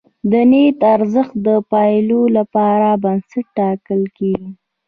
د 0.31 0.33
نیت 0.51 0.79
ارزښت 0.95 1.33
د 1.47 1.49
پایلو 1.71 2.21
پر 2.53 2.81
بنسټ 3.03 3.45
ټاکل 3.57 4.01
کېږي. 4.17 4.49